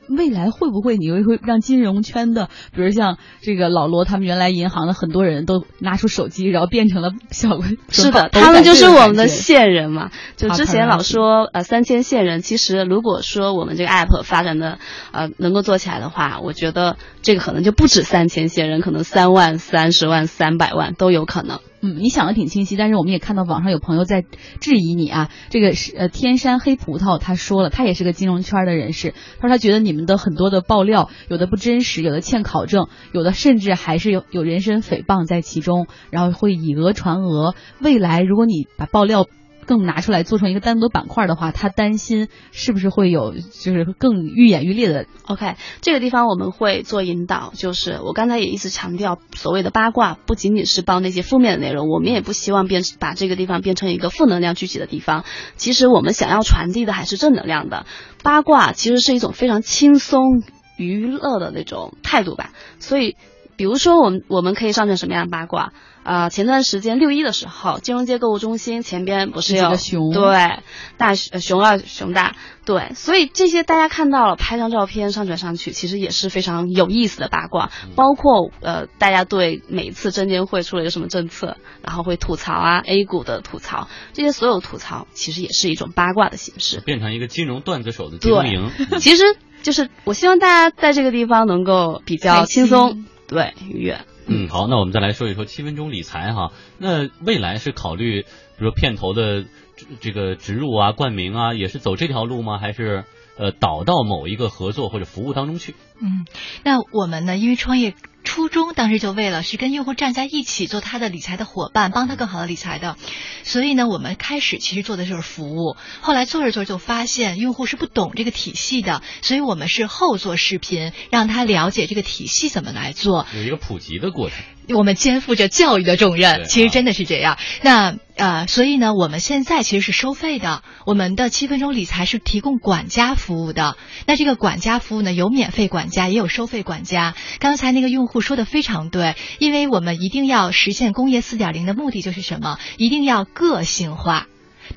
[0.09, 10.11] 未来会不会你会会让金融圈的，比如像这个老罗他们原来银行的很多人都拿出手机，然后变成了小是的，他们就是我们的线人嘛。
[10.37, 14.79] 就之前老说呃三千线人，其实如果说我们这个 app 发展的
[15.13, 21.61] 呃能够做起来的话，我觉得这个可能就不止三千线人，可能三万、三十万、三百万都有可能。
[21.81, 24.25] 嗯，你想的挺清晰，但是我们也看到网上有朋友在
[24.61, 25.31] 质疑你啊。
[25.49, 37.55] 这个是呃天山黑葡萄他说了，他也是个金融圈的人士，他说他觉得你们的很多的爆料有的不真实，有的欠考证，有的甚至还是有有人身诽谤在其中，然后会以讹传讹。
[37.81, 39.27] 未来如果你把爆料
[39.69, 55.25] 更拿出来做成一个单独板块的话，他担心是不是会有就是更愈演愈烈的 OK，这个地方我们会做引导，就是我刚才也一直强调，所谓的八卦不仅仅是报那些负面的内容，我们也不希望变把这个地方变成一个负能量聚集的地方。
[55.57, 57.85] 其实我们想要传递的还是正能量的。
[58.23, 60.43] 八卦其实是一种非常轻松
[60.79, 63.17] 娱乐的那种态度吧，所以。
[63.59, 65.73] 比如说，我们我们可以上传什么样的八卦？
[66.05, 70.61] 啊、前段时间六一的时候，金融街购物中心前边不是几有个熊对
[70.97, 77.71] 大呃熊二熊大对，所以这些大家看到了，拍张照片上传上去，其实也是非常有意思的八卦。
[77.95, 86.81] 包括呃，大家对每一次证监会出了一个什么政策，然后会吐槽啊，A 股的吐槽，这些所有吐槽其实也是一种八卦的形式。
[86.81, 88.71] 变成一个金融段子手的金融营。
[88.99, 89.25] 其实
[89.63, 94.01] 就是我希望大家在这个地方能够比较轻松，对愉悦。
[94.27, 96.53] 嗯，好，那我们再来说一说七分钟理财哈。
[96.79, 99.43] 那未来是考虑，比如说片头的
[99.77, 102.59] 这这个植入啊、冠名啊，也是走这条路吗？
[102.59, 103.05] 还是
[103.39, 105.75] 呃导到某一个合作或者服务当中去？
[106.01, 106.27] 嗯，
[106.65, 107.37] 那我们呢？
[107.37, 107.95] 因为创业
[108.29, 112.99] 初衷当时就为了是跟用户站在一起，做他的理财的伙伴，帮他更好的理财的，
[113.43, 115.79] 所以呢，我们开始其实做的就是服务。
[116.03, 123.27] 后来做着做着就发现用户是不懂这个体系的，所以我们是后做视频，让他了解这个体系怎么来做。
[123.35, 124.41] 有一个普及的过程。
[124.77, 127.39] 我们肩负着教育的重任，其实真的是这样。
[127.63, 130.65] 那呃，所以呢，我们现在其实是收费的。
[130.85, 133.77] 我们的七分钟理财是提供管家服务的。
[134.07, 137.15] 那这个管家服务呢，有免费管家，也有收费管家。
[137.39, 142.59] 刚才那个用户说的非常对，因为我们一定要实现工业四点零的目的就是什么？
[142.77, 144.27] 一定要个性化。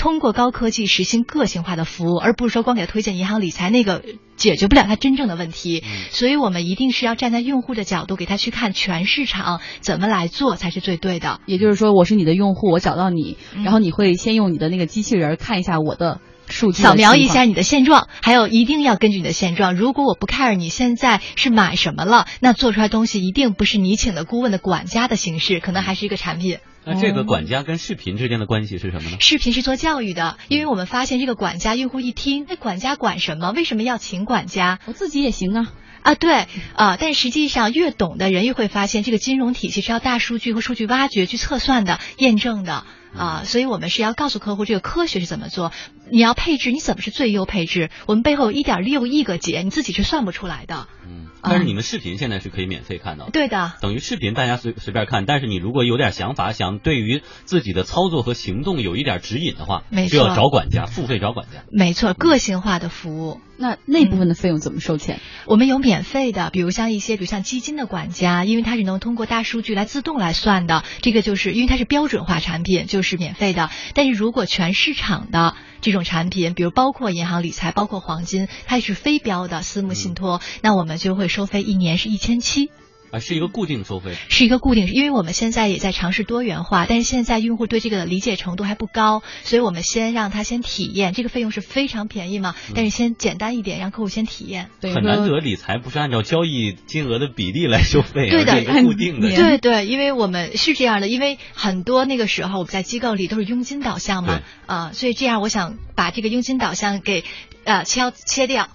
[0.01, 4.01] 通过高科技实行个性化的服务，而不是说光给他推荐银行理财，那个
[4.35, 5.83] 解决不了他真正的问题。
[6.09, 11.39] 所以我们一定是要站在用户的角度，给他去看全市场怎么来做才是最对的。
[11.45, 16.19] 也就是说，我是你的用户，我找到你，然后你会先用你的那个机器人看一下我的
[16.51, 19.75] 数据，扫描一下你的现状，还有一定要根据你的现状。
[19.75, 26.59] 如果我不 care 你现在是买什么了，那做出来东西一定不是你请的顾问的管家的形式，可能还是一个产品。
[26.83, 29.17] 那这个管家跟视频之间的关系是什么呢？
[29.19, 33.51] 视频是做教育的，因为我们发现这个管家用户一听，那管家管什么？
[33.51, 34.79] 为什么要请管家？
[34.85, 35.71] 我自己也行啊。
[36.01, 43.43] 啊，对啊，但实际上越懂的人越会发现，这个金融体系是要大数据和数据挖掘、去测算的、验证的啊。
[43.43, 45.71] 所以我们是要告诉客户这个科学是怎么做。
[46.11, 47.89] 你要配置，你怎么是最优配置？
[48.05, 50.87] 我们背后有一点六亿个解，你自己是算不出来的。
[51.05, 51.27] 嗯。
[51.43, 55.25] 但是你们视频现在是可以免费看到的，对的，等于视频大家随随便看。
[55.25, 61.63] 但是你如果有点想法，想对于自己的操作和行动有一点指引的话，就要找管家，付费找管家。
[61.71, 63.41] 没错，个性化的服务。
[63.61, 65.19] 那那部分的费用怎么收钱？
[65.45, 73.69] 我们有免费的，比如像一些，比如像基金的管家，因为它是能通过大数据来自动来算的，这个就是因为它是标准化产品，就是免费的。
[73.93, 82.71] 但是如果全市场的这种产品，比如包括银行理财，包括黄金，它是非标的私募信托，那我们就会收费一年是一千七。
[83.11, 94.69] 啊，是一个固定收费，是一个固定，因为我们现在也在尝试多元化，但是现在用户对这个的理解程度还不高，所以我们先让他先体验，这个费用是非常便宜嘛，但是先简单一点，让客户先体验。
[94.79, 99.35] 对很难得理财不是按照交易金额的比例来收费，对的，固定的。
[99.35, 107.23] 对对，因为我们是这样的，因为很多那个时候我们在机构里都是佣金导向嘛，啊，所以这样我想把这个佣金导向给
[107.65, 108.69] 呃切切掉。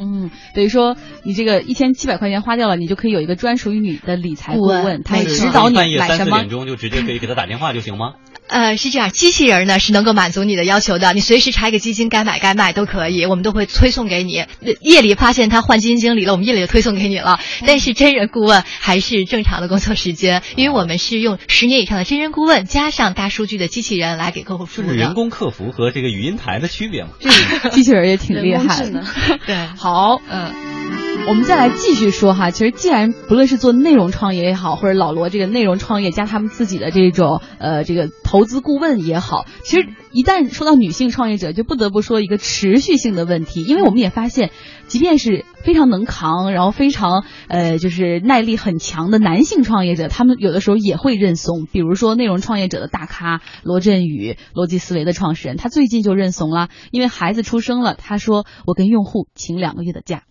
[0.00, 5.90] 嗯，等于说你这个一千七百块钱花掉了，你就可以有一个专属于你的理财顾问，他指导你买什么。
[5.90, 8.14] 半夜三四点钟就直接可以给他打电话就行吗？
[8.50, 14.44] 呃，是这样，机器人呢是能够满足你的要求的，你随时查一个基金该买该卖都可以，我们都会推送给你。
[14.80, 17.38] 夜里发现他换基金经理了，我们夜里就推送给你了。
[17.66, 24.88] 但是真人顾问还是正常的工作时间，因为我们是用十年以上的真人顾问加上大数据的机器人来给客户服务。
[24.88, 27.10] 是人工客服和这个语音台的区别吗？
[27.62, 29.04] 这机器人也挺厉害的。
[29.46, 30.79] 对，好，嗯。
[31.28, 44.50] 我们再来继续说哈，其实既然不论是做内容创业也好，或者老罗这个内容创业加他们自己的这种呃这个投资顾问也好，其实一旦说到女性创业者，就不得不说一个持续性的问题，因为我们也发现，
[44.88, 51.64] 即便是非常能扛，然后非常呃就是耐力很强的男性创业者，他们有的时候也会认怂。
[51.70, 60.24] 比如说内容创业者的大咖罗振宇，逻辑思维的创始人，他最近就认怂了，因为孩子出生了，他说我跟用户请两个月的假。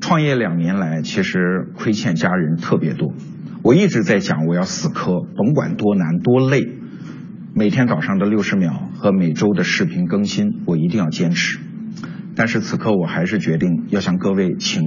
[0.00, 3.12] 创业两年来，其实亏欠家人特别多。
[3.62, 6.62] 我一直在讲，我要死磕，甭管多难多累，
[7.54, 11.58] 每天早上的六十秒和每周的视频更新，我一定要坚持。
[12.36, 14.82] 但是此刻，我还是决定要向各位请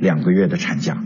[0.00, 1.02] 两个月的产假，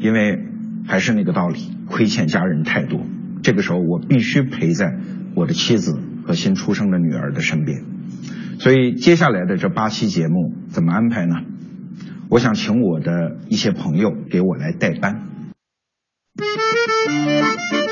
[0.00, 0.38] 因为
[0.86, 3.04] 还是那个道理，亏欠家人太多。
[3.42, 4.94] 这个时候，我必须陪在
[5.34, 7.82] 我的妻子和新出生的女儿的身边。
[8.60, 11.34] 所以，接下来的这八期节目怎么安排呢？
[12.32, 15.28] 我想请我的一些朋友给我来代班。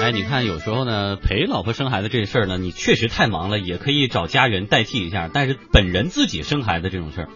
[0.01, 5.29] 哎，你看，有时候呢，陪老婆生孩子这事儿呢，你确实太忙了，也可以找家人代替一下。
[5.31, 7.29] 但是本人自己生孩子这种事儿，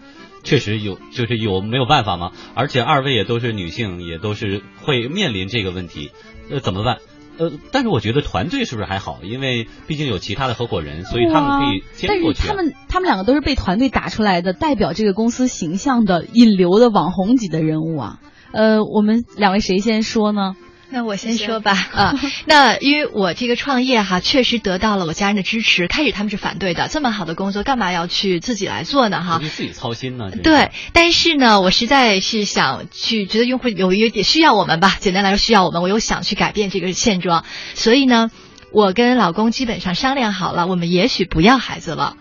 [0.43, 2.31] 确实有，就是有没有办法吗？
[2.55, 6.09] 而且二位也都是女性，也都是会面临这个问题，
[6.49, 6.97] 呃，怎么办？
[7.37, 9.19] 呃，但是我觉得团队是不是还好？
[9.23, 18.19] 因为毕竟有其他的合伙人，所以他们可以但是他们他们两个都是被团队打出来的，代表这个公司形象的引流的网红级的人物啊。
[18.51, 20.55] 呃，我们两位谁先说呢？
[20.89, 25.87] 那我先说吧 啊，那因为我这个创业哈，确实得到了我家人的支持。
[25.87, 29.21] 开始他们是反对的，这么好的工作干嘛要去自己来做呢？
[29.21, 30.29] 哈，自己操心呢。
[30.43, 34.95] 对，但是呢，我实在是想去，觉得用户有一点需要我们吧。
[34.99, 38.31] 简单来说，需要我们，我又想去改变这个现状，所以呢，
[38.71, 42.15] 我跟老公基本上商量好了，我们也许不要孩子了。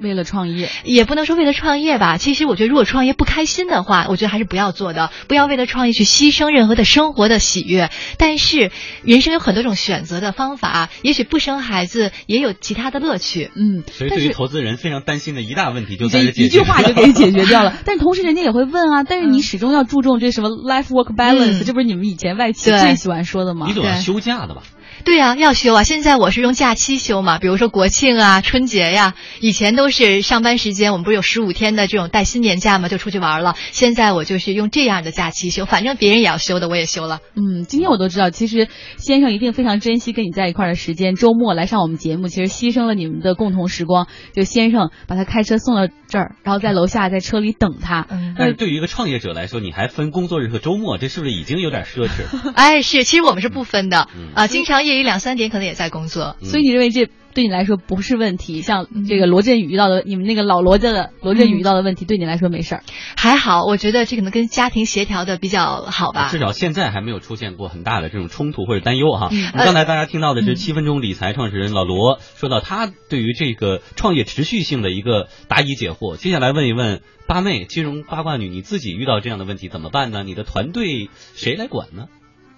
[0.00, 2.16] 为了创业，也不能说为了创业吧。
[2.16, 5.10] 其实我觉得，如果创业不开心的话，我觉得还是不要做的。
[5.28, 7.90] 不要为了创业去牺牲任何的生活的喜悦。
[8.16, 8.70] 但是
[9.02, 13.50] 人生有很多种选择的方法，也许不生孩子也有其他的乐趣。
[13.54, 17.78] 嗯，所以对于投资人非常担心的一大问题就在这一句话就给解决掉了。
[17.84, 23.66] 但是同时人家也会问啊，但是你始终要注重这什么 life work balance，这不是你们以前外企最喜欢说的吗？
[23.68, 24.62] 你总要休假的吧？
[25.02, 25.82] 对呀、要休啊！
[25.82, 29.14] 现在我是用假期休嘛，比如说国庆啊、春节呀。
[29.40, 33.54] 以前都是上班时间，我们不是有十五天的这种带薪年假嘛，就出去玩了。
[33.72, 37.20] 现在我就是用这样的假期休，反正别人也要休的，我也休了。
[37.36, 41.14] 嗯，今天我都知道，其实先生一定非常珍惜跟你在一块儿的时间。
[41.14, 44.06] 周末来上我们节目，其实牺牲了你们的共同时光。
[44.34, 48.06] 就先生把他开车送到这儿，然后在楼下在车里等他。
[48.10, 52.52] 嗯，但是对于一个创业者来说，你还分工作日和周末，这是不是已经有点奢侈？
[52.54, 56.36] 哎，是，其实我们是不分的嗯啊，经常夜里两三点可能也在工作。
[56.40, 58.60] 嗯所以你认为这对你来说不是问题？
[58.60, 62.82] 像这个罗振宇遇到的，你们那个老罗家的罗振宇遇到的问题，对你来说没事儿。
[63.16, 66.38] 还好，我觉得这可能跟家庭协调的比较好吧至。
[66.38, 69.30] 少现在还没有出现过很大的这种冲突或者担忧哈。
[69.52, 76.16] 刚才大家听到的是七分钟理财创始人老罗说到他对于这个创业持续性的一个答疑解惑。
[76.16, 80.24] 接下来问一问八妹金融八卦女，你自己遇到这样的问题怎么办呢？
[80.24, 82.06] 你的团队谁来管呢？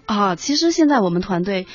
[0.07, 1.67] 啊，其实现在我们团队，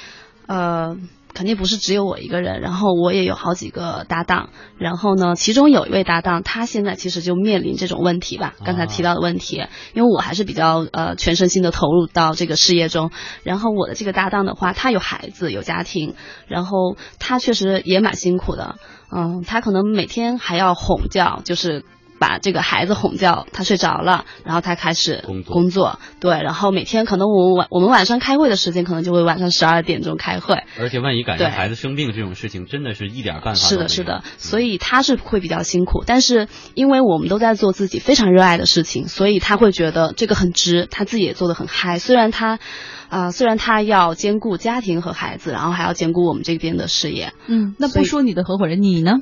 [0.48, 0.98] 呃，
[1.34, 9.64] 肯定不是只有我一个人，然后我也有好几个搭档，然后呢，其中有一位搭档，他现在其实就面临这种问题吧，刚才提到的问题，
[9.94, 13.12] 因为我还是比较呃全身心的投入到这个事业中，
[13.44, 16.16] 然后我的这个搭档的话，他有孩子有家庭，
[16.48, 18.76] 然后他确实也蛮辛苦的，
[19.16, 21.86] 嗯，他可能每天还要哄觉，就是。
[22.20, 25.54] 把这个孩子哄觉，他睡着了，然后他开始工作。
[25.54, 42.00] 工作，对，然后每天可能我们晚我们晚上开会的时间，可能就会晚上十二点钟开会，而且万一赶上孩子生病这种事情，真的是一点办法是的，是的，所以他是会比较辛苦，但是因为我们都在做自己非常热爱的事情，所以他会觉得这个很值，他自己也做的很嗨。
[42.00, 42.60] 虽然他，
[43.10, 47.34] 啊、虽然他要兼顾家庭和孩子，然后还要兼顾我们这边的事业。
[47.48, 49.18] 嗯，那不说你的合伙人，你呢？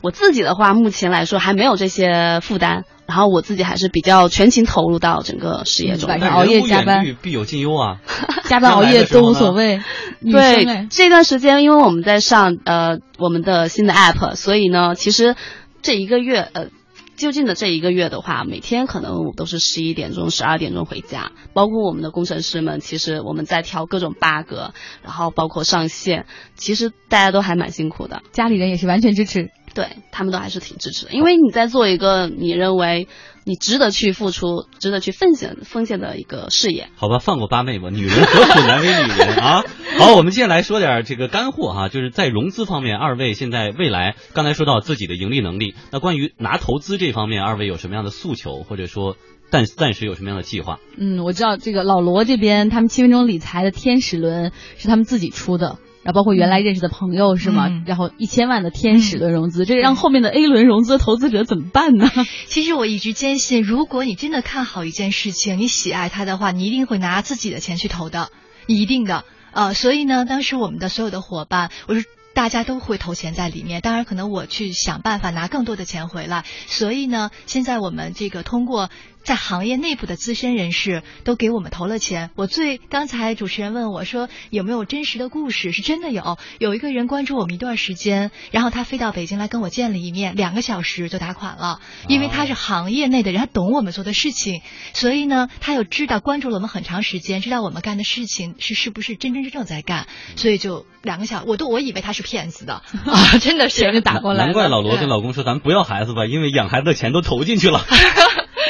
[0.00, 6.14] 我自己的话，目前来说还没有这些负担，然后我自己还是比较全情投入到整个事业中的。
[6.14, 8.00] 晚上熬夜加班必有近忧啊。
[8.44, 9.82] 加班熬夜都无所谓。
[10.24, 15.36] 对，这段时间因为我们在上呃我们的新的 app，所以呢，其实
[15.82, 16.68] 这一个月呃。
[17.16, 24.54] 就近的这一个月的话，每天可能我都是十一点钟、十二点钟回家，包括我们的工程师们，其实我们在调各种 bug，
[25.02, 28.22] 然后包括上线，其实大家都还蛮辛苦的。
[28.32, 29.50] 家里人也是完全支持。
[29.74, 33.08] 对他们都还是挺支持的，因为你在做一个你认为
[33.46, 36.88] 你值得去付出、值得去奉献奉献的一个事业。
[36.96, 39.62] 好吧，放过八妹吧，女人何苦难为女人啊！
[40.00, 49.16] 好，我们接下来说点这个干货哈，就是在融资方面，二位现在未来刚才说到自己的盈利能力，那关于拿投资这方面，二位有什么样的诉求，或者说
[49.48, 50.80] 暂暂时有什么样的计划？
[50.98, 55.78] 嗯，我知道这个老罗这边，他们七分钟理财的天使轮是他们自己出的。
[56.06, 57.66] 然后包括原来认识的朋友是吗？
[57.68, 62.08] 嗯然后一千万的天使轮融资，这让后面的 A 轮融资的投资者怎么办呢？
[62.46, 68.30] 其实我一直坚信，如果你真的看好一件事情，你喜爱它的话，你一定会拿自己的钱去投的，
[68.68, 69.24] 一定的。
[69.52, 72.04] 呃，所以呢，当时我们的所有的伙伴，我是。
[72.36, 76.44] 大家都会投钱在里面，当然可能我去想办法拿更多的钱回来。
[76.66, 78.90] 所以呢，现在我们这个通过
[79.26, 82.30] 在行业内部的资深人士都给我们投了钱。
[82.36, 86.38] 我最刚才主持人问我说有没有真实的故事，是真的有。
[86.60, 94.62] 有一个人关注我们一段时间，然后他飞到北京来跟我见了一面，两个小时就打款了，因为他是行业内的人，他懂我们做的事情，
[94.94, 100.06] 所以呢，他又知道关注了我们很长时间，知道我们干的事情是是不是真真正正在干，
[100.36, 102.74] 所以就两个小时，我都我以为他是骗子的
[103.04, 104.44] 啊，真的是打过来。
[104.44, 107.84] 难怪老罗对跟老公说，咱们不要孩子吧，因为养孩子的钱都投进去了。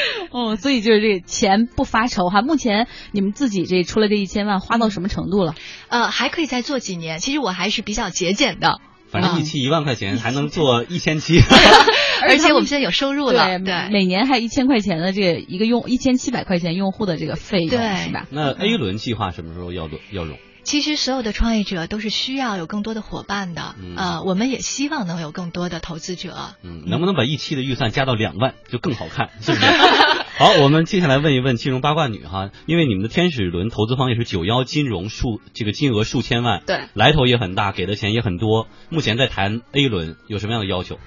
[0.31, 2.41] 哦，所以就是这个钱不发愁哈。
[2.41, 5.55] 目前你们自己这出了这一千万，花到什么程度了？
[5.89, 7.19] 呃，还可以再做几年。
[7.19, 8.79] 其实我还是比较节俭的，
[9.09, 11.39] 反正一期一万块钱，还能做一千期。
[12.21, 18.25] 而且我们现在有收入了，对，对每年还一千块钱的这个一个用一千七百块钱用户的这个费用，对是吧？
[18.31, 20.37] 那 A 轮计划什么时候要要融？
[20.67, 26.35] 其实所有的创业者都是需要有更多的伙伴的，嗯呃，我们也希望能有更多的投资者。
[26.61, 29.65] 嗯，能不能把一期的预算加到两万，就更好看，是不是？
[30.37, 38.67] 好，我们接下来问一问金融八卦女哈，因为你们的天使轮投资方也是九幺金融数，这个金额数千万，对，来头也很大，给的钱也很多。
[38.89, 40.99] 目前在谈 A 轮，有什么样的要求？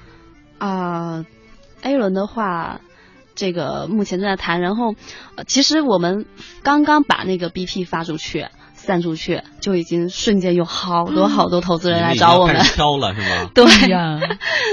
[0.57, 1.27] 啊、
[1.83, 2.81] a 轮的话，
[3.35, 4.95] 这个目前正在谈，然后、
[5.37, 6.25] 呃其实我们
[6.63, 8.47] 刚刚把那个 BP 发出去。
[8.81, 12.57] 散出去，就已经瞬间有好多好多投资人来找我们。
[12.57, 13.51] 挑了是吗？
[13.55, 14.19] 对哎呀，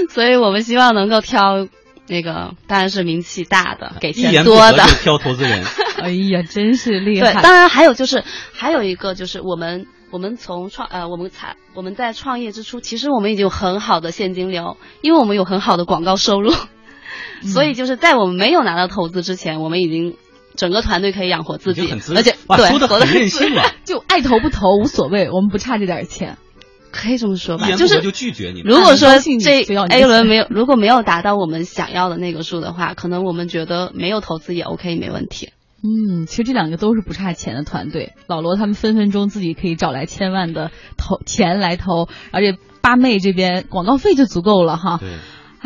[0.09, 1.67] 所以我们希望能够挑
[2.07, 4.83] 那个，当然是名气大的，给钱多的。
[5.01, 5.63] 挑投资人。
[6.01, 7.41] 哎呀，真是厉对，害！
[7.41, 16.53] 当然还有就是还有一个就是我们我们从创呃我们才我们在创业之初，其实我们已经有很好的现金流，因为我们有很好的广告收入，
[17.41, 20.15] 所以就是在我们没有拿到投资之前，我们已经
[20.57, 26.37] 整个团队可以养活自己，很而且对，说的很任性了， 就爱投不投无所谓，我们不差这点钱。
[26.89, 28.61] 可以这么说吧，就是就拒绝你。
[28.61, 35.49] 如果说这就要你 A 轮没有，如果没有达到我们想要的那个数的话，可能我们觉得没有投资也 OK，没问题。
[35.83, 44.97] 嗯，其实这两个都是不差钱的团队，老罗他们分分钟自己可以找来千万的投钱来投，而且八妹这边广告费就足够了哈。
[44.99, 45.09] 对，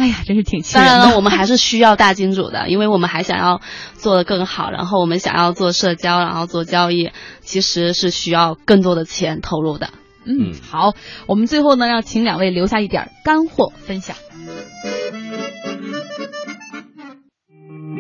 [0.02, 0.90] 哎呀，真是挺气人的。
[0.90, 3.62] 当然了，我们还是需要大金主的，因为我们还想要
[3.94, 9.92] 做得更好，然后我们想要做社交，然后做交易，其实是需要更多的钱投入的。
[10.26, 10.94] 嗯，好，
[11.28, 14.16] 我们最后呢要请两位留下一点干货分享。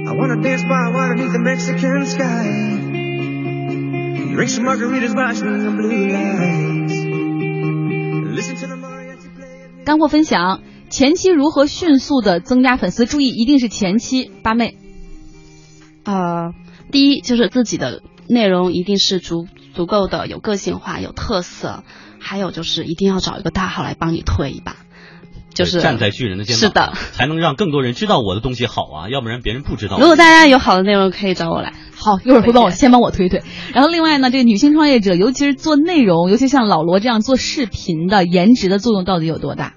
[0.04, 2.47] I wanna dance by water beneath the Mexican sky.
[4.34, 6.95] Drink some margaritas watch the blue lights.
[8.34, 9.84] Listen to the mariachi play.
[9.86, 13.05] 干货分享：前期如何迅速的增加粉丝？
[13.05, 14.29] 注意，一定是前期。
[14.43, 14.75] 八妹，
[16.03, 16.51] 呃，
[16.91, 21.85] 第一就是自己的内容一定是足足够的有个性化、有特色，
[22.19, 24.75] 还有就是一定要找一个大号来帮你推一把，
[25.53, 29.97] 就是站在巨人的肩膀，是的，才能让更多人知道我的东西好啊，要不然别人不知道。
[29.97, 31.73] 如果大家有好的内容，可以找我来。
[31.95, 33.41] 好，一会儿会帮我先帮我推推。
[33.73, 39.75] 然后另外呢，这个女性创业者，尤其是做内容，尤其像老罗这样做视频的，颜值的作用到底有多大？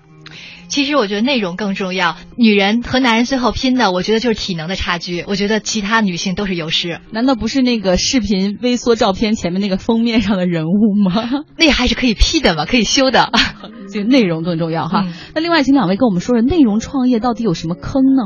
[0.68, 2.16] 其实我觉得内容更重要。
[2.36, 5.24] 女人和男人最后拼的，我觉得就是体能的差距。
[5.26, 7.00] 我觉得其他女性都是优势。
[7.10, 11.44] 难道不是那个视频微缩照片前面那个封面上的人物吗？
[11.58, 13.30] 那还是可以 P 的嘛，可以修的。
[13.92, 15.02] 这个内容更重要哈。
[15.06, 18.22] 嗯那另外，请两位跟我们说说内容创业到底有什么坑呢？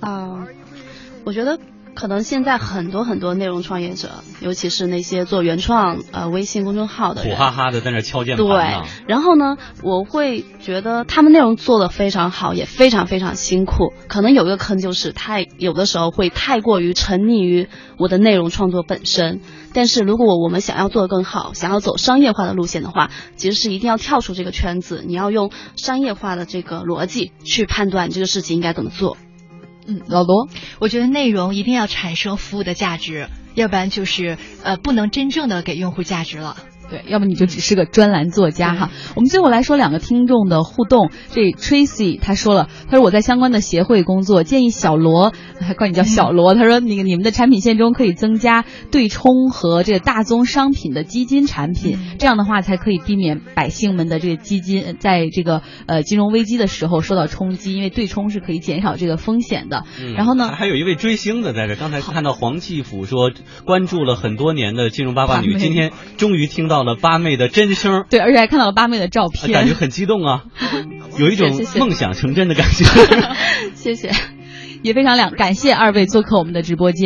[0.00, 0.46] 啊、
[1.24, 1.58] 我觉得
[1.94, 13.92] 可能现在很多很多内容创业者，尤其是那些做原创呃微信公众号的苦，哈哈的在那敲键盘对。，然后呢，我会觉得他们内容做的非常好，也非常非常辛苦。
[14.08, 17.68] 可能有一个坑就是太有的时候会太过于沉溺于
[17.98, 19.40] 我的内容创作本身。
[19.72, 29.16] 但是如果我们想要做得更好，想要走商业化的路线的话，其实是一定要跳出这个圈子，你要用商业化的这个逻辑去判断这个事情应该怎么做。
[29.86, 36.56] 嗯，老罗，我觉得内容一定要产生服务的价值，要不然就是呃不能真正的给用户价值了。
[36.94, 38.90] 对，要不你就只是个专栏作家哈。
[39.14, 41.10] 我们最后来说两个听众的互动。
[41.30, 46.54] 这 Tracy 他说了，他说我在相关的协会工作，建议小罗 还管你叫小罗。
[46.54, 59.84] 他说那个你们的产品线中可以增加对冲和这个大宗商品的基金产品，这样的话才可以避免百姓们的这个基金呃在这个呃金融危机的时候受到冲击，因为对冲是可以减少这个风险的。
[60.00, 63.30] 嗯然后呢还还有一位追星的在这，刚才看到黄继甫说
[63.66, 70.44] 关注了很多年的金融八卦女， 今天终于听到了八妹的真声，对，而且还看到了八妹的照片，感觉很激动啊，
[71.18, 72.84] 有一种梦想成真的感觉。
[73.74, 74.10] 谢谢。
[74.82, 77.02] 也非常两感谢二位做客我们的直播间。